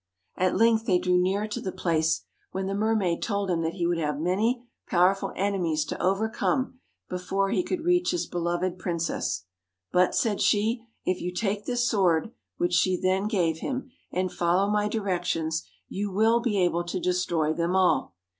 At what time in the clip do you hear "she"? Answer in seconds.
10.41-10.81, 12.73-12.99